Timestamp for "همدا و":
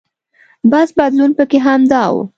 1.67-2.15